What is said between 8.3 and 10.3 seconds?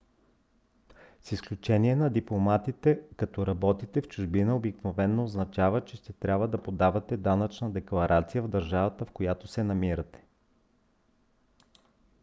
в държавата в която се намирате